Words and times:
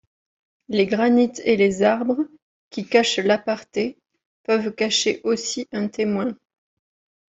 Les 0.69 0.87
granits 0.87 1.39
et 1.43 1.57
les 1.57 1.83
arbres, 1.83 2.25
qui 2.71 2.87
cachent 2.87 3.19
l’aparté, 3.19 3.99
peuvent 4.41 4.73
cacher 4.73 5.21
aussi 5.23 5.67
un 5.71 5.89
témoin. 5.89 6.35